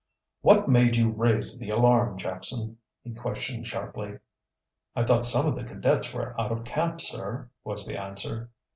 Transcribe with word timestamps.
"What 0.41 0.67
made 0.67 0.95
you 0.95 1.11
raise 1.11 1.59
the 1.59 1.69
alarm, 1.69 2.17
Jackson?" 2.17 2.79
he 3.03 3.13
questioned 3.13 3.67
sharply. 3.67 4.17
"I 4.95 5.03
thought 5.03 5.27
some 5.27 5.45
of 5.45 5.53
the 5.55 5.63
cadets 5.63 6.11
were 6.11 6.33
out 6.41 6.51
of 6.51 6.63
camp, 6.63 6.99
sir," 6.99 7.51
was 7.63 7.85
the 7.85 8.03
answer. 8.03 8.49